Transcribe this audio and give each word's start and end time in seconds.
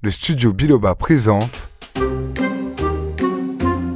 le 0.00 0.10
studio 0.10 0.52
Biloba 0.52 0.94
présente 0.94 1.70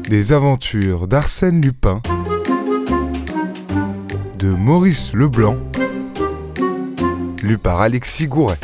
Les 0.08 0.32
aventures 0.32 1.06
d'Arsène 1.06 1.60
Lupin 1.60 2.02
de 4.36 4.48
Maurice 4.48 5.14
Leblanc, 5.14 5.56
lu 7.44 7.56
par 7.56 7.80
Alexis 7.80 8.26
Gouret. 8.26 8.58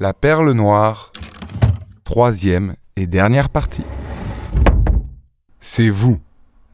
La 0.00 0.14
perle 0.14 0.52
noire, 0.52 1.12
troisième 2.04 2.76
et 2.96 3.06
dernière 3.06 3.50
partie. 3.50 3.84
C'est 5.60 5.90
vous, 5.90 6.18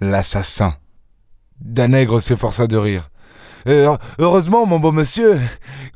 l'assassin. 0.01 0.77
Danègre 1.61 2.23
s'efforça 2.23 2.69
de 2.69 2.77
rire. 2.77 3.11
Euh, 3.67 3.97
heureusement, 4.19 4.67
mon 4.67 4.79
beau 4.79 4.93
monsieur, 4.93 5.41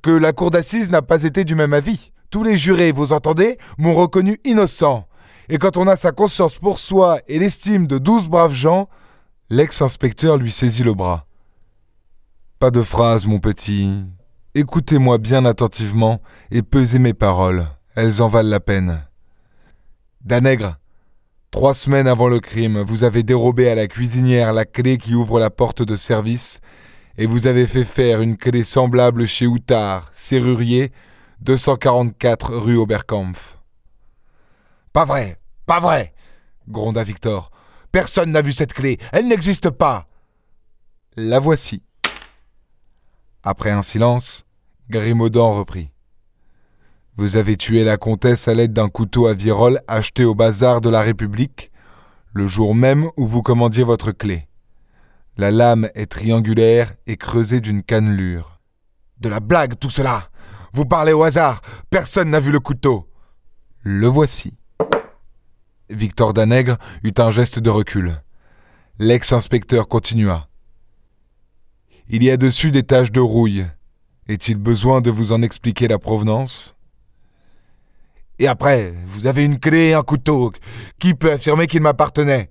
que 0.02 0.10
la 0.10 0.32
cour 0.32 0.50
d'assises 0.50 0.90
n'a 0.90 1.02
pas 1.02 1.24
été 1.24 1.44
du 1.44 1.54
même 1.54 1.74
avis. 1.74 2.12
Tous 2.30 2.42
les 2.42 2.56
jurés, 2.56 2.92
vous 2.92 3.12
entendez, 3.12 3.58
m'ont 3.76 3.94
reconnu 3.94 4.40
innocent. 4.44 5.06
Et 5.48 5.58
quand 5.58 5.76
on 5.76 5.86
a 5.86 5.96
sa 5.96 6.12
conscience 6.12 6.56
pour 6.56 6.78
soi 6.78 7.18
et 7.26 7.38
l'estime 7.38 7.86
de 7.86 7.98
douze 7.98 8.28
braves 8.28 8.54
gens, 8.54 8.88
l'ex-inspecteur 9.50 10.36
lui 10.36 10.52
saisit 10.52 10.84
le 10.84 10.94
bras. 10.94 11.26
Pas 12.58 12.70
de 12.70 12.82
phrase, 12.82 13.26
mon 13.26 13.38
petit. 13.38 14.04
Écoutez-moi 14.54 15.18
bien 15.18 15.44
attentivement 15.44 16.20
et 16.50 16.62
pesez 16.62 16.98
mes 16.98 17.14
paroles. 17.14 17.66
Elles 17.94 18.20
en 18.20 18.28
valent 18.28 18.50
la 18.50 18.60
peine. 18.60 19.02
Danègre, 20.22 20.76
trois 21.50 21.74
semaines 21.74 22.08
avant 22.08 22.28
le 22.28 22.40
crime, 22.40 22.82
vous 22.82 23.04
avez 23.04 23.22
dérobé 23.22 23.70
à 23.70 23.74
la 23.74 23.86
cuisinière 23.86 24.52
la 24.52 24.64
clé 24.64 24.98
qui 24.98 25.14
ouvre 25.14 25.38
la 25.38 25.50
porte 25.50 25.82
de 25.82 25.96
service 25.96 26.60
et 27.18 27.26
vous 27.26 27.48
avez 27.48 27.66
fait 27.66 27.84
faire 27.84 28.22
une 28.22 28.36
clé 28.36 28.62
semblable 28.62 29.26
chez 29.26 29.46
Outard, 29.46 30.08
serrurier, 30.12 30.92
244 31.40 32.54
rue 32.54 32.76
Oberkampf. 32.76 33.58
Pas 34.92 35.04
vrai, 35.04 35.38
pas 35.66 35.80
vrai, 35.80 36.14
gronda 36.68 37.02
Victor. 37.02 37.50
Personne 37.90 38.30
n'a 38.30 38.40
vu 38.40 38.52
cette 38.52 38.72
clé, 38.72 38.98
elle 39.12 39.26
n'existe 39.26 39.70
pas. 39.70 40.06
La 41.16 41.40
voici. 41.40 41.82
Après 43.42 43.70
un 43.70 43.82
silence, 43.82 44.46
Grimaudan 44.88 45.54
reprit. 45.54 45.90
Vous 47.16 47.36
avez 47.36 47.56
tué 47.56 47.82
la 47.82 47.96
comtesse 47.96 48.46
à 48.46 48.54
l'aide 48.54 48.72
d'un 48.72 48.88
couteau 48.88 49.26
à 49.26 49.34
virole 49.34 49.80
acheté 49.88 50.24
au 50.24 50.36
bazar 50.36 50.80
de 50.80 50.88
la 50.88 51.02
République, 51.02 51.72
le 52.32 52.46
jour 52.46 52.76
même 52.76 53.10
où 53.16 53.26
vous 53.26 53.42
commandiez 53.42 53.82
votre 53.82 54.12
clé. 54.12 54.47
La 55.40 55.52
lame 55.52 55.88
est 55.94 56.10
triangulaire 56.10 56.94
et 57.06 57.16
creusée 57.16 57.60
d'une 57.60 57.84
cannelure. 57.84 58.60
De 59.20 59.28
la 59.28 59.38
blague, 59.38 59.78
tout 59.78 59.88
cela 59.88 60.30
Vous 60.72 60.84
parlez 60.84 61.12
au 61.12 61.22
hasard 61.22 61.60
Personne 61.90 62.30
n'a 62.30 62.40
vu 62.40 62.50
le 62.50 62.58
couteau 62.58 63.08
Le 63.84 64.08
voici. 64.08 64.58
Victor 65.90 66.34
Danègre 66.34 66.76
eut 67.04 67.14
un 67.18 67.30
geste 67.30 67.60
de 67.60 67.70
recul. 67.70 68.20
L'ex-inspecteur 68.98 69.86
continua. 69.86 70.48
Il 72.08 72.24
y 72.24 72.32
a 72.32 72.36
dessus 72.36 72.72
des 72.72 72.82
taches 72.82 73.12
de 73.12 73.20
rouille. 73.20 73.64
Est-il 74.26 74.56
besoin 74.56 75.00
de 75.00 75.10
vous 75.12 75.30
en 75.30 75.42
expliquer 75.42 75.86
la 75.86 76.00
provenance? 76.00 76.74
Et 78.40 78.48
après, 78.48 78.92
vous 79.04 79.28
avez 79.28 79.44
une 79.44 79.60
clé 79.60 79.90
et 79.90 79.94
un 79.94 80.02
couteau. 80.02 80.52
Qui 80.98 81.14
peut 81.14 81.30
affirmer 81.30 81.68
qu'il 81.68 81.82
m'appartenait? 81.82 82.50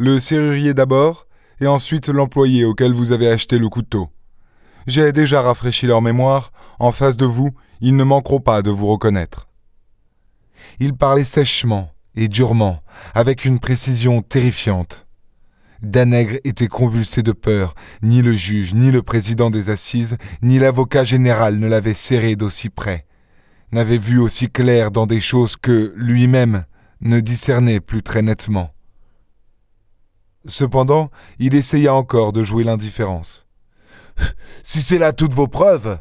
Le 0.00 0.18
serrurier 0.18 0.72
d'abord, 0.72 1.26
et 1.60 1.66
ensuite 1.66 2.08
l'employé 2.08 2.64
auquel 2.64 2.94
vous 2.94 3.12
avez 3.12 3.28
acheté 3.28 3.58
le 3.58 3.68
couteau. 3.68 4.08
J'ai 4.86 5.12
déjà 5.12 5.42
rafraîchi 5.42 5.86
leur 5.86 6.00
mémoire, 6.00 6.52
en 6.78 6.90
face 6.90 7.18
de 7.18 7.26
vous, 7.26 7.50
ils 7.82 7.94
ne 7.94 8.02
manqueront 8.02 8.40
pas 8.40 8.62
de 8.62 8.70
vous 8.70 8.86
reconnaître. 8.86 9.46
Il 10.78 10.94
parlait 10.94 11.24
sèchement 11.24 11.90
et 12.14 12.28
durement, 12.28 12.80
avec 13.14 13.44
une 13.44 13.58
précision 13.58 14.22
terrifiante. 14.22 15.06
Danègre 15.82 16.38
était 16.44 16.66
convulsé 16.66 17.22
de 17.22 17.32
peur, 17.32 17.74
ni 18.02 18.22
le 18.22 18.32
juge, 18.32 18.72
ni 18.72 18.90
le 18.90 19.02
président 19.02 19.50
des 19.50 19.68
assises, 19.68 20.16
ni 20.40 20.58
l'avocat 20.58 21.04
général 21.04 21.58
ne 21.58 21.68
l'avaient 21.68 21.92
serré 21.92 22.36
d'aussi 22.36 22.70
près, 22.70 23.04
n'avait 23.70 23.98
vu 23.98 24.18
aussi 24.18 24.48
clair 24.48 24.92
dans 24.92 25.06
des 25.06 25.20
choses 25.20 25.58
que 25.58 25.92
lui-même 25.94 26.64
ne 27.02 27.20
discernait 27.20 27.80
plus 27.80 28.02
très 28.02 28.22
nettement. 28.22 28.70
Cependant, 30.46 31.10
il 31.38 31.54
essaya 31.54 31.94
encore 31.94 32.32
de 32.32 32.42
jouer 32.42 32.64
l'indifférence. 32.64 33.46
Si 34.62 34.82
c'est 34.82 34.98
là 34.98 35.12
toutes 35.12 35.32
vos 35.32 35.48
preuves. 35.48 35.98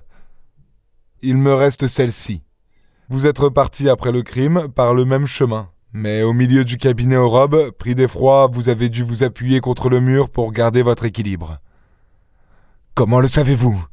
Il 1.21 1.37
me 1.37 1.53
reste 1.53 1.87
celle-ci. 1.87 2.43
Vous 3.07 3.25
êtes 3.25 3.39
reparti 3.39 3.89
après 3.89 4.11
le 4.11 4.21
crime 4.21 4.67
par 4.75 4.93
le 4.93 5.05
même 5.05 5.25
chemin. 5.25 5.69
Mais 5.93 6.21
au 6.21 6.33
milieu 6.33 6.63
du 6.63 6.77
cabinet 6.77 7.15
aux 7.15 7.29
robes, 7.29 7.71
pris 7.71 7.95
d'effroi, 7.95 8.47
vous 8.51 8.69
avez 8.69 8.89
dû 8.89 9.01
vous 9.01 9.23
appuyer 9.23 9.59
contre 9.59 9.89
le 9.89 9.99
mur 9.99 10.29
pour 10.29 10.51
garder 10.51 10.83
votre 10.83 11.05
équilibre. 11.05 11.59
Comment 12.93 13.19
le 13.21 13.27
savez-vous? 13.27 13.83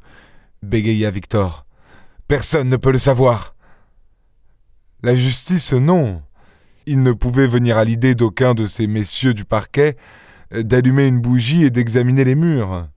bégaya 0.61 1.09
Victor. 1.09 1.65
Personne 2.27 2.69
ne 2.69 2.77
peut 2.77 2.91
le 2.91 2.99
savoir. 2.99 3.55
La 5.01 5.15
justice, 5.15 5.73
non. 5.73 6.21
Il 6.85 7.01
ne 7.01 7.13
pouvait 7.13 7.47
venir 7.47 7.77
à 7.77 7.85
l'idée 7.85 8.15
d'aucun 8.15 8.53
de 8.53 8.65
ces 8.65 8.85
messieurs 8.85 9.33
du 9.33 9.45
parquet 9.45 9.97
d'allumer 10.51 11.07
une 11.07 11.21
bougie 11.21 11.63
et 11.63 11.69
d'examiner 11.69 12.23
les 12.23 12.35
murs. 12.35 12.87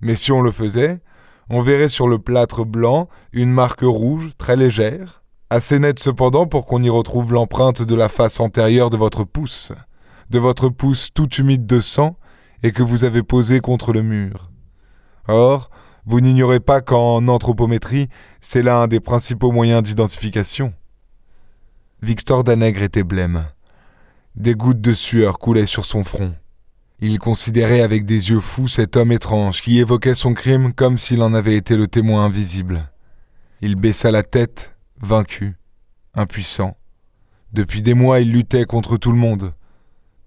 Mais 0.00 0.16
si 0.16 0.32
on 0.32 0.40
le 0.40 0.50
faisait, 0.50 1.00
on 1.48 1.60
verrait 1.60 1.88
sur 1.88 2.08
le 2.08 2.18
plâtre 2.18 2.64
blanc 2.64 3.08
une 3.32 3.52
marque 3.52 3.82
rouge 3.82 4.30
très 4.38 4.56
légère, 4.56 5.22
assez 5.50 5.78
nette 5.78 5.98
cependant 5.98 6.46
pour 6.46 6.66
qu'on 6.66 6.82
y 6.82 6.88
retrouve 6.88 7.32
l'empreinte 7.32 7.82
de 7.82 7.94
la 7.94 8.08
face 8.08 8.40
antérieure 8.40 8.90
de 8.90 8.96
votre 8.96 9.24
pouce, 9.24 9.72
de 10.30 10.38
votre 10.38 10.68
pouce 10.68 11.10
tout 11.12 11.28
humide 11.34 11.66
de 11.66 11.80
sang 11.80 12.16
et 12.62 12.72
que 12.72 12.82
vous 12.82 13.04
avez 13.04 13.22
posé 13.22 13.60
contre 13.60 13.92
le 13.92 14.02
mur. 14.02 14.50
Or, 15.28 15.70
vous 16.04 16.20
n'ignorez 16.20 16.60
pas 16.60 16.80
qu'en 16.80 17.28
anthropométrie, 17.28 18.08
c'est 18.40 18.62
là 18.62 18.78
un 18.78 18.88
des 18.88 19.00
principaux 19.00 19.52
moyens 19.52 19.82
d'identification. 19.82 20.72
Victor 22.02 22.42
Danègre 22.42 22.82
était 22.82 23.04
blême. 23.04 23.46
Des 24.34 24.54
gouttes 24.54 24.80
de 24.80 24.94
sueur 24.94 25.38
coulaient 25.38 25.66
sur 25.66 25.84
son 25.84 26.02
front. 26.02 26.34
Il 27.04 27.18
considérait 27.18 27.82
avec 27.82 28.04
des 28.04 28.30
yeux 28.30 28.38
fous 28.38 28.68
cet 28.68 28.96
homme 28.96 29.10
étrange 29.10 29.60
qui 29.60 29.80
évoquait 29.80 30.14
son 30.14 30.34
crime 30.34 30.72
comme 30.72 30.98
s'il 30.98 31.20
en 31.22 31.34
avait 31.34 31.56
été 31.56 31.76
le 31.76 31.88
témoin 31.88 32.24
invisible. 32.24 32.92
Il 33.60 33.74
baissa 33.74 34.12
la 34.12 34.22
tête, 34.22 34.76
vaincu, 35.00 35.56
impuissant. 36.14 36.76
Depuis 37.52 37.82
des 37.82 37.94
mois 37.94 38.20
il 38.20 38.30
luttait 38.30 38.66
contre 38.66 38.98
tout 38.98 39.10
le 39.10 39.18
monde. 39.18 39.52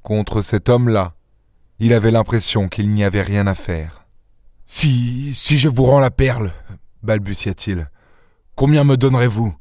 Contre 0.02 0.42
cet 0.42 0.68
homme-là. 0.68 1.16
Il 1.80 1.94
avait 1.94 2.12
l'impression 2.12 2.68
qu'il 2.68 2.90
n'y 2.90 3.06
avait 3.06 3.22
rien 3.22 3.48
à 3.48 3.56
faire. 3.56 4.06
Si. 4.66 5.34
si 5.34 5.58
je 5.58 5.70
vous 5.70 5.84
rends 5.84 6.02
la 6.02 6.12
perle, 6.12 6.52
balbutia-t-il, 7.04 7.90
combien 8.54 8.84
me 8.84 8.98
donnerez-vous 8.98 9.56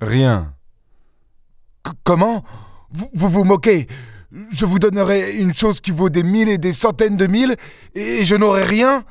Rien. 0.00 0.56
comment? 2.02 2.42
Vous, 2.90 3.10
vous 3.14 3.28
vous 3.28 3.44
moquez? 3.44 3.86
Je 4.50 4.66
vous 4.66 4.78
donnerai 4.78 5.36
une 5.36 5.54
chose 5.54 5.80
qui 5.80 5.90
vaut 5.90 6.10
des 6.10 6.22
mille 6.22 6.48
et 6.48 6.58
des 6.58 6.72
centaines 6.72 7.16
de 7.16 7.26
mille, 7.26 7.56
et 7.94 8.24
je 8.24 8.34
n'aurai 8.34 8.64
rien 8.64 9.04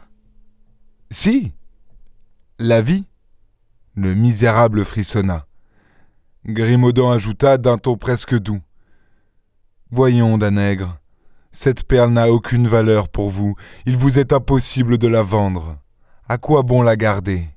Si. 1.10 1.54
La 2.60 2.82
vie 2.82 3.06
Le 3.96 4.14
misérable 4.16 4.86
frissonna. 4.86 5.46
Grimaudan 6.46 7.12
ajouta 7.12 7.58
d'un 7.58 7.78
ton 7.78 7.96
presque 7.96 8.38
doux. 8.38 8.62
Voyons, 9.92 10.38
Danègre, 10.38 10.98
cette 11.52 11.84
perle 11.84 12.12
n'a 12.12 12.32
aucune 12.32 12.68
valeur 12.68 13.08
pour 13.08 13.30
vous, 13.30 13.56
il 13.86 13.96
vous 13.96 14.20
est 14.20 14.34
impossible 14.34 14.98
de 14.98 15.08
la 15.08 15.22
vendre. 15.22 15.78
À 16.28 16.38
quoi 16.38 16.64
bon 16.64 16.82
la 16.82 16.96
garder? 16.96 17.48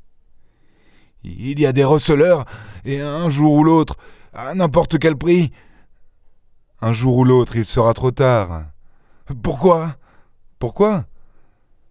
Il 1.25 1.59
y 1.59 1.67
a 1.67 1.73
des 1.73 1.85
receleurs, 1.85 2.45
et 2.85 3.01
un 3.01 3.29
jour 3.31 3.55
ou 3.55 3.65
l'autre, 3.65 3.97
à 4.33 4.55
n'importe 4.55 4.99
quel 4.99 5.17
prix, 5.17 5.51
un 6.81 6.93
jour 6.93 7.17
ou 7.17 7.25
l'autre, 7.25 7.57
il 7.57 7.65
sera 7.65 7.95
trop 7.95 8.11
tard. 8.11 8.65
Pourquoi? 9.43 9.97
Pourquoi? 10.59 11.07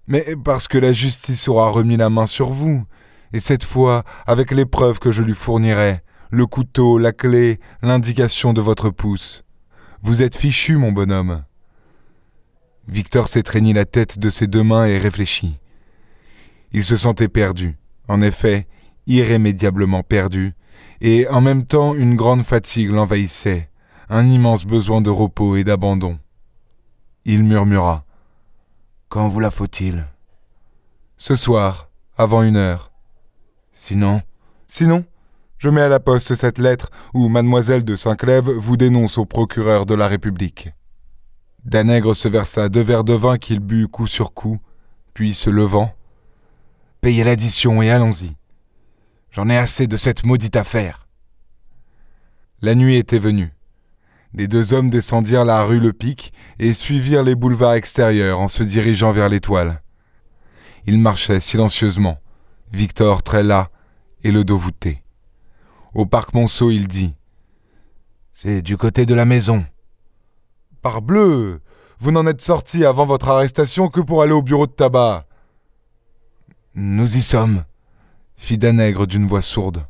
Mais 0.07 0.35
parce 0.43 0.67
que 0.67 0.77
la 0.77 0.93
justice 0.93 1.47
aura 1.47 1.69
remis 1.69 1.97
la 1.97 2.09
main 2.09 2.27
sur 2.27 2.49
vous, 2.49 2.85
et 3.33 3.39
cette 3.39 3.63
fois, 3.63 4.03
avec 4.27 4.51
les 4.51 4.65
preuves 4.65 4.99
que 4.99 5.11
je 5.11 5.23
lui 5.23 5.33
fournirai, 5.33 6.01
le 6.29 6.45
couteau, 6.45 6.97
la 6.97 7.11
clé, 7.11 7.59
l'indication 7.81 8.53
de 8.53 8.61
votre 8.61 8.89
pouce. 8.89 9.43
Vous 10.03 10.21
êtes 10.21 10.35
fichu, 10.35 10.77
mon 10.77 10.91
bonhomme. 10.91 11.43
Victor 12.87 13.27
s'étreignit 13.27 13.73
la 13.73 13.85
tête 13.85 14.19
de 14.19 14.29
ses 14.29 14.45
deux 14.45 14.63
mains 14.63 14.85
et 14.85 14.99
réfléchit. 14.99 15.57
Il 16.71 16.83
se 16.83 16.97
sentait 16.97 17.27
perdu, 17.27 17.77
en 18.07 18.21
effet, 18.21 18.67
irrémédiablement 19.07 20.03
perdu, 20.03 20.53
et 21.01 21.27
en 21.27 21.41
même 21.41 21.65
temps 21.65 21.95
une 21.95 22.15
grande 22.15 22.43
fatigue 22.43 22.91
l'envahissait 22.91 23.69
un 24.09 24.25
immense 24.27 24.65
besoin 24.65 25.01
de 25.01 25.09
repos 25.09 25.55
et 25.55 25.63
d'abandon. 25.63 26.19
Il 27.25 27.43
murmura. 27.43 28.05
Quand 29.09 29.27
vous 29.27 29.39
la 29.39 29.51
faut-il? 29.51 30.05
Ce 31.17 31.35
soir, 31.35 31.89
avant 32.17 32.43
une 32.43 32.57
heure. 32.57 32.91
Sinon? 33.71 34.21
Sinon, 34.67 35.05
je 35.57 35.69
mets 35.69 35.81
à 35.81 35.89
la 35.89 35.99
poste 35.99 36.35
cette 36.35 36.59
lettre 36.59 36.89
où 37.13 37.27
mademoiselle 37.29 37.83
de 37.83 37.95
Saint-Clèves 37.95 38.49
vous 38.49 38.77
dénonce 38.77 39.17
au 39.17 39.25
procureur 39.25 39.85
de 39.85 39.95
la 39.95 40.07
République. 40.07 40.69
Danègre 41.63 42.15
se 42.15 42.27
versa 42.27 42.69
deux 42.69 42.81
verres 42.81 43.03
de 43.03 43.13
vin 43.13 43.37
qu'il 43.37 43.59
but 43.59 43.87
coup 43.87 44.07
sur 44.07 44.33
coup, 44.33 44.59
puis 45.13 45.33
se 45.33 45.49
levant. 45.49 45.93
Payez 47.01 47.23
l'addition 47.23 47.81
et 47.81 47.89
allons-y. 47.89 48.35
J'en 49.31 49.49
ai 49.49 49.57
assez 49.57 49.87
de 49.87 49.97
cette 49.97 50.25
maudite 50.25 50.55
affaire. 50.55 51.07
La 52.61 52.75
nuit 52.75 52.97
était 52.97 53.19
venue. 53.19 53.51
Les 54.37 54.49
deux 54.49 54.73
hommes 54.73 54.89
descendirent 54.89 55.45
la 55.45 55.63
rue 55.63 55.79
Le 55.79 55.93
Pic 55.93 56.33
et 56.59 56.73
suivirent 56.73 57.23
les 57.23 57.35
boulevards 57.35 57.75
extérieurs 57.75 58.41
en 58.41 58.49
se 58.49 58.63
dirigeant 58.63 59.13
vers 59.13 59.29
l'étoile. 59.29 59.81
Ils 60.85 60.99
marchaient 60.99 61.39
silencieusement, 61.39 62.19
Victor 62.73 63.23
très 63.23 63.43
las 63.43 63.69
et 64.23 64.31
le 64.31 64.43
dos 64.43 64.57
voûté. 64.57 65.03
Au 65.93 66.05
parc 66.05 66.33
Monceau, 66.33 66.69
il 66.69 66.89
dit 66.89 67.15
C'est 68.29 68.61
du 68.61 68.75
côté 68.75 69.05
de 69.05 69.13
la 69.13 69.23
maison. 69.23 69.65
Parbleu 70.81 71.61
Vous 71.99 72.11
n'en 72.11 72.27
êtes 72.27 72.41
sorti 72.41 72.83
avant 72.83 73.05
votre 73.05 73.29
arrestation 73.29 73.87
que 73.87 74.01
pour 74.01 74.21
aller 74.21 74.33
au 74.33 74.41
bureau 74.41 74.67
de 74.67 74.73
tabac. 74.73 75.25
Nous 76.73 77.15
y 77.15 77.21
sommes, 77.21 77.63
fit 78.35 78.57
Danègre 78.57 79.07
d'une 79.07 79.27
voix 79.27 79.41
sourde. 79.41 79.85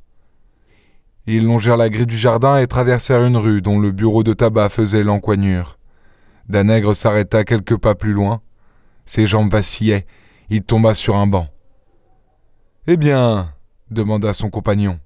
Ils 1.27 1.45
longèrent 1.45 1.77
la 1.77 1.89
grille 1.89 2.05
du 2.05 2.17
jardin 2.17 2.57
et 2.57 2.67
traversèrent 2.67 3.25
une 3.25 3.37
rue 3.37 3.61
dont 3.61 3.79
le 3.79 3.91
bureau 3.91 4.23
de 4.23 4.33
tabac 4.33 4.69
faisait 4.69 5.03
l'encoignure. 5.03 5.77
Danègre 6.47 6.95
s'arrêta 6.95 7.43
quelques 7.43 7.77
pas 7.77 7.95
plus 7.95 8.13
loin. 8.13 8.41
Ses 9.05 9.25
jambes 9.25 9.51
vacillaient. 9.51 10.05
Il 10.49 10.61
tomba 10.61 10.93
sur 10.93 11.15
un 11.15 11.25
banc. 11.25 11.47
Eh 12.87 12.97
bien 12.97 13.51
demanda 13.89 14.33
son 14.33 14.49
compagnon. 14.49 14.99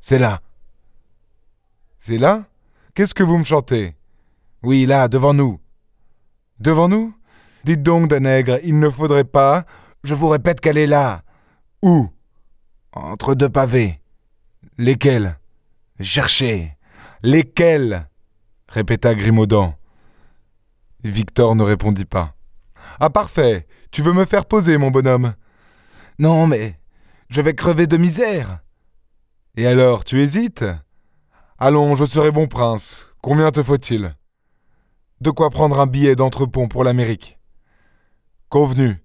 C'est 0.00 0.18
là. 0.18 0.40
C'est 1.98 2.18
là? 2.18 2.44
Qu'est-ce 2.94 3.14
que 3.14 3.22
vous 3.22 3.38
me 3.38 3.44
chantez? 3.44 3.96
Oui, 4.62 4.86
là, 4.86 5.08
devant 5.08 5.34
nous. 5.34 5.60
Devant 6.60 6.88
nous? 6.88 7.14
Dites 7.64 7.82
donc, 7.82 8.08
Danègre, 8.08 8.58
il 8.62 8.78
ne 8.78 8.88
faudrait 8.88 9.24
pas. 9.24 9.64
Je 10.04 10.14
vous 10.14 10.28
répète 10.28 10.60
qu'elle 10.60 10.78
est 10.78 10.86
là. 10.86 11.22
Où? 11.82 12.08
Entre 12.92 13.34
deux 13.34 13.48
pavés. 13.48 14.00
Lesquels? 14.76 15.38
Cherchez. 16.00 16.76
Lesquels? 17.22 18.08
répéta 18.68 19.14
Grimaudan. 19.14 19.76
Victor 21.04 21.54
ne 21.54 21.62
répondit 21.62 22.06
pas. 22.06 22.34
Ah 22.98 23.08
parfait. 23.08 23.68
Tu 23.92 24.02
veux 24.02 24.12
me 24.12 24.24
faire 24.24 24.46
poser, 24.46 24.76
mon 24.76 24.90
bonhomme? 24.90 25.34
Non, 26.18 26.48
mais 26.48 26.80
je 27.30 27.40
vais 27.40 27.54
crever 27.54 27.86
de 27.86 27.96
misère. 27.96 28.64
Et 29.56 29.68
alors, 29.68 30.02
tu 30.02 30.20
hésites? 30.20 30.64
Allons, 31.56 31.94
je 31.94 32.04
serai 32.04 32.32
bon 32.32 32.48
prince. 32.48 33.12
Combien 33.22 33.52
te 33.52 33.62
faut-il? 33.62 34.16
De 35.20 35.30
quoi 35.30 35.50
prendre 35.50 35.78
un 35.78 35.86
billet 35.86 36.16
d'entrepont 36.16 36.66
pour 36.66 36.82
l'Amérique? 36.82 37.38
Convenu. 38.48 39.04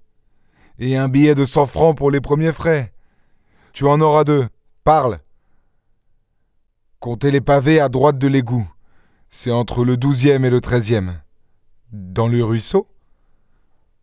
Et 0.80 0.98
un 0.98 1.10
billet 1.10 1.36
de 1.36 1.46
cent 1.46 1.68
francs 1.68 1.96
pour 1.96 2.10
les 2.10 2.22
premiers 2.22 2.54
frais? 2.54 2.92
Tu 3.72 3.86
en 3.86 4.02
auras 4.02 4.24
deux. 4.24 4.48
Parle. 4.84 5.20
Comptez 7.00 7.32
les 7.32 7.40
pavés 7.40 7.80
à 7.80 7.88
droite 7.88 8.18
de 8.18 8.28
l'égout. 8.28 8.70
C'est 9.30 9.52
entre 9.52 9.86
le 9.86 9.96
douzième 9.96 10.44
et 10.44 10.50
le 10.50 10.60
treizième. 10.60 11.22
Dans 11.94 12.28
le 12.28 12.44
ruisseau? 12.44 12.90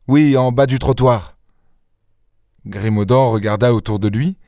Oui, 0.09 0.35
en 0.39 0.51
bas 0.51 0.65
du 0.65 0.79
trottoir. 0.79 1.37
Grimaudan 2.67 3.31
regarda 3.31 3.75
autour 3.75 3.99
de 3.99 4.09
lui. 4.09 4.39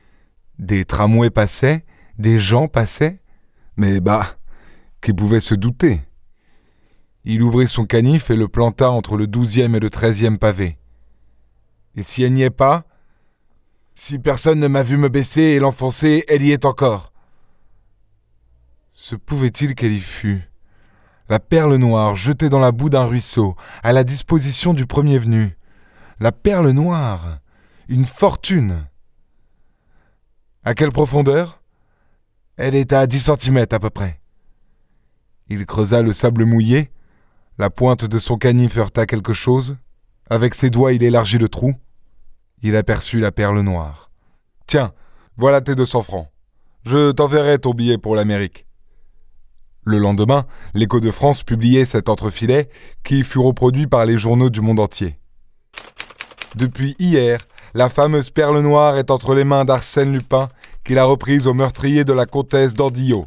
Des 0.57 0.83
tramways 0.83 1.29
passaient, 1.29 1.85
des 2.17 2.39
gens 2.39 2.67
passaient. 2.67 3.21
Mais 3.77 3.99
bah, 3.99 4.25
qui 4.99 5.13
pouvait 5.13 5.41
se 5.41 5.53
douter? 5.53 6.01
Il 7.25 7.43
ouvrit 7.43 7.67
son 7.67 7.85
canif 7.85 8.31
et 8.31 8.35
le 8.35 8.47
planta 8.47 8.89
entre 8.89 9.15
le 9.15 9.27
douzième 9.27 9.75
et 9.75 9.79
le 9.79 9.91
treizième 9.91 10.39
pavé. 10.39 10.79
Et 11.95 12.01
si 12.01 12.23
elle 12.23 12.33
n'y 12.33 12.41
est 12.41 12.49
pas 12.49 12.87
Si 13.93 14.17
personne 14.17 14.59
ne 14.59 14.67
m'a 14.67 14.81
vu 14.81 14.97
me 14.97 15.07
baisser 15.07 15.41
et 15.41 15.59
l'enfoncer, 15.59 16.25
elle 16.27 16.41
y 16.41 16.51
est 16.51 16.65
encore. 16.65 17.13
Se 19.01 19.15
pouvait-il 19.15 19.75
qu'elle 19.75 19.93
y 19.93 20.01
fût? 20.01 20.51
La 21.29 21.39
perle 21.39 21.77
noire 21.77 22.15
jetée 22.15 22.49
dans 22.49 22.59
la 22.59 22.73
boue 22.73 22.89
d'un 22.89 23.05
ruisseau, 23.05 23.55
à 23.81 23.93
la 23.93 24.03
disposition 24.03 24.73
du 24.73 24.85
premier 24.85 25.17
venu. 25.17 25.57
La 26.19 26.33
perle 26.33 26.71
noire 26.71 27.39
Une 27.87 28.05
fortune 28.05 28.85
À 30.65 30.73
quelle 30.73 30.91
profondeur? 30.91 31.63
Elle 32.57 32.75
est 32.75 32.91
à 32.91 33.07
dix 33.07 33.21
centimètres 33.21 33.73
à 33.73 33.79
peu 33.79 33.89
près. 33.89 34.19
Il 35.47 35.65
creusa 35.65 36.01
le 36.01 36.11
sable 36.11 36.43
mouillé, 36.43 36.91
la 37.57 37.69
pointe 37.69 38.03
de 38.03 38.19
son 38.19 38.37
canif 38.37 38.77
heurta 38.77 39.05
quelque 39.05 39.31
chose, 39.31 39.77
avec 40.29 40.53
ses 40.53 40.69
doigts 40.69 40.91
il 40.91 41.03
élargit 41.03 41.37
le 41.37 41.47
trou, 41.47 41.73
il 42.63 42.75
aperçut 42.75 43.21
la 43.21 43.31
perle 43.31 43.61
noire. 43.61 44.11
Tiens, 44.67 44.91
voilà 45.37 45.61
tes 45.61 45.75
deux 45.75 45.85
cents 45.85 46.03
francs. 46.03 46.27
Je 46.85 47.13
t'enverrai 47.13 47.59
ton 47.59 47.71
billet 47.71 47.97
pour 47.97 48.13
l'Amérique. 48.13 48.65
Le 49.89 49.97
lendemain, 49.97 50.45
l'Écho 50.75 50.99
de 50.99 51.09
France 51.09 51.41
publiait 51.41 51.87
cet 51.87 52.09
entrefilet 52.09 52.69
qui 53.03 53.23
fut 53.23 53.39
reproduit 53.39 53.87
par 53.87 54.05
les 54.05 54.19
journaux 54.19 54.51
du 54.51 54.61
monde 54.61 54.79
entier. 54.79 55.17
Depuis 56.53 56.95
hier, 56.99 57.39
la 57.73 57.89
fameuse 57.89 58.29
perle 58.29 58.61
noire 58.61 58.99
est 58.99 59.09
entre 59.09 59.33
les 59.33 59.45
mains 59.45 59.65
d'Arsène 59.65 60.13
Lupin, 60.13 60.49
qu'il 60.83 60.99
a 60.99 61.05
reprise 61.05 61.47
au 61.47 61.55
meurtrier 61.55 62.03
de 62.03 62.13
la 62.13 62.27
comtesse 62.27 62.75
d'Andillot. 62.75 63.25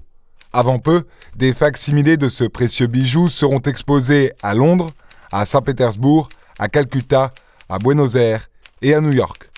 Avant 0.52 0.78
peu, 0.78 1.04
des 1.34 1.52
facsimilés 1.52 2.16
de 2.16 2.28
ce 2.28 2.44
précieux 2.44 2.86
bijou 2.86 3.26
seront 3.26 3.62
exposés 3.62 4.30
à 4.40 4.54
Londres, 4.54 4.90
à 5.32 5.44
Saint-Pétersbourg, 5.46 6.28
à 6.60 6.68
Calcutta, 6.68 7.34
à 7.68 7.80
Buenos 7.80 8.14
Aires 8.14 8.46
et 8.82 8.94
à 8.94 9.00
New 9.00 9.12
York. 9.12 9.50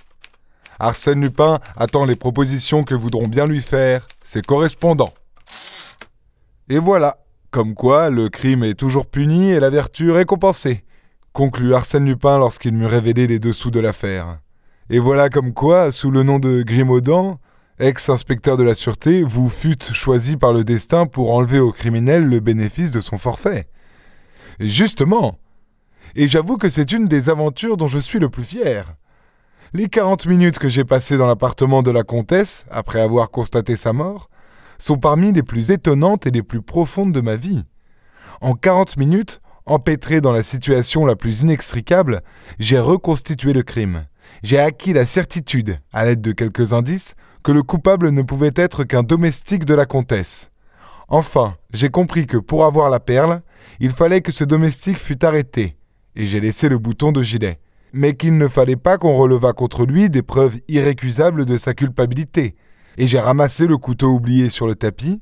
Arsène 0.78 1.20
Lupin 1.20 1.60
attend 1.76 2.06
les 2.06 2.16
propositions 2.16 2.82
que 2.82 2.94
voudront 2.94 3.28
bien 3.28 3.46
lui 3.46 3.60
faire 3.60 4.08
ses 4.22 4.40
correspondants. 4.40 5.12
Et 6.70 6.78
voilà, 6.78 7.18
comme 7.50 7.74
quoi 7.74 8.08
le 8.08 8.30
crime 8.30 8.64
est 8.64 8.72
toujours 8.74 9.06
puni 9.06 9.50
et 9.50 9.60
la 9.60 9.68
vertu 9.68 10.10
récompensée, 10.10 10.84
conclut 11.34 11.74
Arsène 11.74 12.06
Lupin 12.06 12.38
lorsqu'il 12.38 12.72
m'eut 12.72 12.86
révélé 12.86 13.26
les 13.26 13.38
dessous 13.38 13.70
de 13.70 13.80
l'affaire. 13.80 14.38
Et 14.88 14.98
voilà 14.98 15.28
comme 15.28 15.52
quoi, 15.52 15.92
sous 15.92 16.10
le 16.10 16.22
nom 16.22 16.38
de 16.38 16.62
Grimaudan, 16.62 17.38
ex-inspecteur 17.78 18.56
de 18.56 18.62
la 18.62 18.74
sûreté, 18.74 19.22
vous 19.22 19.50
fûtes 19.50 19.92
choisi 19.92 20.38
par 20.38 20.54
le 20.54 20.64
destin 20.64 21.04
pour 21.04 21.32
enlever 21.32 21.58
au 21.58 21.70
criminel 21.70 22.26
le 22.26 22.40
bénéfice 22.40 22.92
de 22.92 23.00
son 23.00 23.18
forfait. 23.18 23.68
Justement. 24.58 25.38
Et 26.16 26.28
j'avoue 26.28 26.56
que 26.56 26.70
c'est 26.70 26.92
une 26.92 27.08
des 27.08 27.28
aventures 27.28 27.76
dont 27.76 27.88
je 27.88 27.98
suis 27.98 28.20
le 28.20 28.30
plus 28.30 28.44
fier. 28.44 28.94
Les 29.74 29.88
quarante 29.88 30.26
minutes 30.26 30.58
que 30.58 30.70
j'ai 30.70 30.84
passées 30.84 31.18
dans 31.18 31.26
l'appartement 31.26 31.82
de 31.82 31.90
la 31.90 32.04
comtesse, 32.04 32.64
après 32.70 33.00
avoir 33.00 33.30
constaté 33.30 33.76
sa 33.76 33.92
mort, 33.92 34.30
sont 34.78 34.98
parmi 34.98 35.32
les 35.32 35.42
plus 35.42 35.70
étonnantes 35.70 36.26
et 36.26 36.30
les 36.30 36.42
plus 36.42 36.62
profondes 36.62 37.12
de 37.12 37.20
ma 37.20 37.36
vie. 37.36 37.64
En 38.40 38.54
quarante 38.54 38.96
minutes, 38.96 39.40
empêtré 39.66 40.20
dans 40.20 40.32
la 40.32 40.42
situation 40.42 41.06
la 41.06 41.16
plus 41.16 41.40
inextricable, 41.40 42.22
j'ai 42.58 42.78
reconstitué 42.78 43.52
le 43.52 43.62
crime. 43.62 44.06
J'ai 44.42 44.58
acquis 44.58 44.92
la 44.92 45.06
certitude, 45.06 45.78
à 45.92 46.04
l'aide 46.04 46.20
de 46.20 46.32
quelques 46.32 46.72
indices, 46.72 47.14
que 47.42 47.52
le 47.52 47.62
coupable 47.62 48.10
ne 48.10 48.22
pouvait 48.22 48.52
être 48.56 48.84
qu'un 48.84 49.02
domestique 49.02 49.64
de 49.64 49.74
la 49.74 49.86
comtesse. 49.86 50.50
Enfin, 51.08 51.56
j'ai 51.72 51.90
compris 51.90 52.26
que 52.26 52.38
pour 52.38 52.64
avoir 52.64 52.90
la 52.90 53.00
perle, 53.00 53.42
il 53.80 53.90
fallait 53.90 54.22
que 54.22 54.32
ce 54.32 54.44
domestique 54.44 54.98
fût 54.98 55.24
arrêté, 55.24 55.76
et 56.16 56.26
j'ai 56.26 56.40
laissé 56.40 56.68
le 56.68 56.78
bouton 56.78 57.12
de 57.12 57.22
gilet, 57.22 57.60
mais 57.92 58.14
qu'il 58.14 58.38
ne 58.38 58.48
fallait 58.48 58.76
pas 58.76 58.98
qu'on 58.98 59.16
relevât 59.16 59.52
contre 59.52 59.84
lui 59.84 60.08
des 60.08 60.22
preuves 60.22 60.58
irrécusables 60.68 61.44
de 61.44 61.58
sa 61.58 61.74
culpabilité, 61.74 62.54
et 62.96 63.06
j'ai 63.06 63.18
ramassé 63.18 63.66
le 63.66 63.76
couteau 63.76 64.08
oublié 64.08 64.48
sur 64.48 64.66
le 64.66 64.74
tapis, 64.74 65.20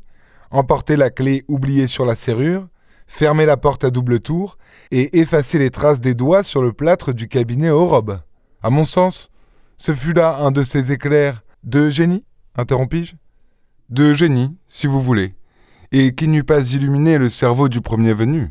emporté 0.51 0.97
la 0.97 1.11
clé 1.11 1.45
oubliée 1.49 1.87
sur 1.87 2.05
la 2.05 2.17
serrure, 2.17 2.69
fermé 3.07 3.47
la 3.47 3.57
porte 3.57 3.85
à 3.85 3.91
double 3.91 4.21
tour 4.21 4.59
et 4.91 5.19
effacé 5.21 5.59
les 5.59 5.71
traces 5.71 6.01
des 6.01 6.15
doigts 6.15 6.43
sur 6.43 6.63
le 6.63 6.73
plâtre 6.73 7.13
du 7.13 7.29
cabinet 7.29 7.71
aux 7.71 7.87
robes. 7.87 8.21
À 8.63 8.71
mon 8.71 8.85
sens, 8.85 9.31
ce 9.77 9.93
fut 9.93 10.13
là 10.13 10.37
un 10.39 10.51
de 10.51 10.63
ces 10.63 10.93
éclairs 10.93 11.43
de 11.65 11.91
génie, 11.91 12.25
interrompis-je? 12.57 13.15
De 13.89 14.15
génie, 14.15 14.57
si 14.67 14.87
vous 14.87 15.01
voulez, 15.01 15.35
et 15.91 16.15
qui 16.15 16.29
n'eût 16.29 16.45
pas 16.45 16.73
illuminé 16.73 17.19
le 17.19 17.29
cerveau 17.29 17.69
du 17.69 17.81
premier 17.81 18.15
venu. 18.15 18.51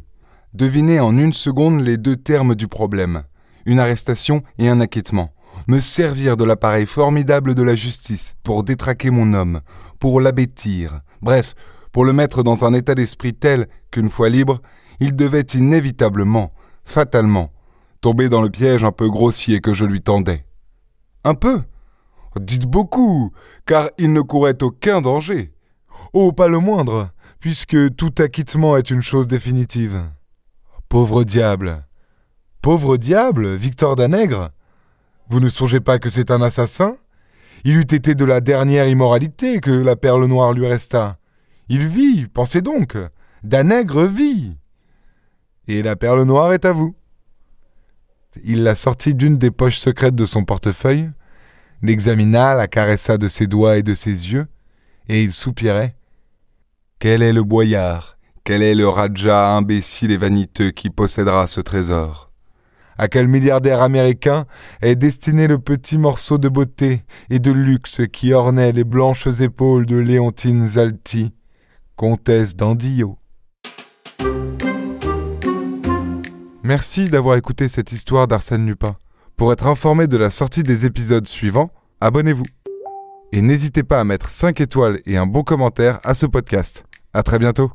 Deviner 0.53 0.99
en 0.99 1.17
une 1.17 1.33
seconde 1.33 1.81
les 1.81 1.97
deux 1.97 2.17
termes 2.17 2.55
du 2.55 2.67
problème, 2.67 3.23
une 3.65 3.79
arrestation 3.79 4.43
et 4.57 4.67
un 4.69 4.81
acquittement 4.81 5.33
me 5.67 5.79
servir 5.79 6.37
de 6.37 6.43
l'appareil 6.43 6.85
formidable 6.85 7.55
de 7.55 7.63
la 7.63 7.75
justice 7.75 8.35
pour 8.43 8.63
détraquer 8.63 9.09
mon 9.09 9.33
homme, 9.33 9.61
pour 9.99 10.21
l'abêtir, 10.21 11.01
bref, 11.21 11.55
pour 11.91 12.05
le 12.05 12.13
mettre 12.13 12.43
dans 12.43 12.63
un 12.65 12.73
état 12.73 12.95
d'esprit 12.95 13.33
tel 13.33 13.67
qu'une 13.91 14.09
fois 14.09 14.29
libre, 14.29 14.61
il 14.99 15.15
devait 15.15 15.41
inévitablement, 15.41 16.53
fatalement, 16.85 17.51
tomber 18.01 18.29
dans 18.29 18.41
le 18.41 18.49
piège 18.49 18.83
un 18.83 18.91
peu 18.91 19.09
grossier 19.09 19.61
que 19.61 19.73
je 19.73 19.85
lui 19.85 20.01
tendais. 20.01 20.45
Un 21.23 21.35
peu? 21.35 21.61
Dites 22.39 22.65
beaucoup, 22.65 23.31
car 23.65 23.89
il 23.97 24.13
ne 24.13 24.21
courait 24.21 24.63
aucun 24.63 25.01
danger. 25.01 25.53
Oh, 26.13 26.31
pas 26.31 26.47
le 26.47 26.59
moindre, 26.59 27.09
puisque 27.39 27.95
tout 27.95 28.13
acquittement 28.19 28.77
est 28.77 28.89
une 28.89 29.01
chose 29.01 29.27
définitive. 29.27 30.01
Pauvre 30.87 31.23
diable. 31.23 31.85
Pauvre 32.61 32.97
diable, 32.97 33.55
Victor 33.55 33.95
Danègre. 33.95 34.51
Vous 35.31 35.39
ne 35.39 35.47
songez 35.47 35.79
pas 35.79 35.97
que 35.97 36.09
c'est 36.09 36.29
un 36.29 36.41
assassin? 36.41 36.97
Il 37.63 37.77
eût 37.77 37.83
été 37.83 38.15
de 38.15 38.25
la 38.25 38.41
dernière 38.41 38.89
immoralité 38.89 39.61
que 39.61 39.71
la 39.71 39.95
perle 39.95 40.25
noire 40.25 40.51
lui 40.51 40.67
resta. 40.67 41.19
Il 41.69 41.87
vit, 41.87 42.27
pensez 42.27 42.61
donc. 42.61 42.97
Danègre 43.41 44.07
vit. 44.07 44.57
Et 45.69 45.83
la 45.83 45.95
perle 45.95 46.23
noire 46.23 46.51
est 46.51 46.65
à 46.65 46.73
vous. 46.73 46.97
Il 48.43 48.63
la 48.63 48.75
sortit 48.75 49.15
d'une 49.15 49.37
des 49.37 49.51
poches 49.51 49.77
secrètes 49.77 50.15
de 50.15 50.25
son 50.25 50.43
portefeuille, 50.43 51.09
l'examina, 51.81 52.53
la 52.53 52.67
caressa 52.67 53.17
de 53.17 53.29
ses 53.29 53.47
doigts 53.47 53.77
et 53.77 53.83
de 53.83 53.93
ses 53.93 54.33
yeux, 54.33 54.47
et 55.07 55.23
il 55.23 55.31
soupirait. 55.31 55.95
Quel 56.99 57.21
est 57.21 57.31
le 57.31 57.45
boyard, 57.45 58.17
quel 58.43 58.61
est 58.61 58.75
le 58.75 58.89
Raja 58.89 59.51
imbécile 59.51 60.11
et 60.11 60.17
vaniteux 60.17 60.71
qui 60.71 60.89
possédera 60.89 61.47
ce 61.47 61.61
trésor? 61.61 62.30
À 63.01 63.07
quel 63.07 63.27
milliardaire 63.27 63.81
américain 63.81 64.45
est 64.83 64.95
destiné 64.95 65.47
le 65.47 65.57
petit 65.57 65.97
morceau 65.97 66.37
de 66.37 66.47
beauté 66.47 67.01
et 67.31 67.39
de 67.39 67.49
luxe 67.51 68.01
qui 68.13 68.31
ornait 68.31 68.73
les 68.73 68.83
blanches 68.83 69.25
épaules 69.41 69.87
de 69.87 69.95
Léontine 69.95 70.67
Zalti, 70.67 71.33
comtesse 71.95 72.55
d'Andillot 72.55 73.17
Merci 76.63 77.09
d'avoir 77.09 77.37
écouté 77.37 77.69
cette 77.69 77.91
histoire 77.91 78.27
d'Arsène 78.27 78.67
Lupin. 78.67 78.95
Pour 79.35 79.51
être 79.51 79.65
informé 79.65 80.05
de 80.05 80.17
la 80.17 80.29
sortie 80.29 80.61
des 80.61 80.85
épisodes 80.85 81.27
suivants, 81.27 81.71
abonnez-vous. 82.01 82.45
Et 83.31 83.41
n'hésitez 83.41 83.81
pas 83.81 83.99
à 83.99 84.03
mettre 84.03 84.29
5 84.29 84.61
étoiles 84.61 84.99
et 85.07 85.17
un 85.17 85.25
bon 85.25 85.41
commentaire 85.41 85.99
à 86.03 86.13
ce 86.13 86.27
podcast. 86.27 86.85
À 87.15 87.23
très 87.23 87.39
bientôt. 87.39 87.71